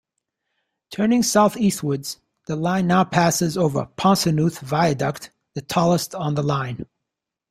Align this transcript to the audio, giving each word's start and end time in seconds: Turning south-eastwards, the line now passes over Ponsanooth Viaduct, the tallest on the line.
Turning 0.89 1.21
south-eastwards, 1.21 2.17
the 2.47 2.55
line 2.55 2.87
now 2.87 3.03
passes 3.03 3.55
over 3.55 3.85
Ponsanooth 3.97 4.57
Viaduct, 4.61 5.29
the 5.53 5.61
tallest 5.61 6.15
on 6.15 6.33
the 6.33 6.41
line. 6.41 6.87